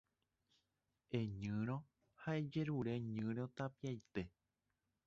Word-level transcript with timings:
Eñyrõ 1.19 1.77
ha 2.25 2.35
ejerure 2.41 2.97
ñyrõ 3.13 3.47
tapiaite 3.57 4.27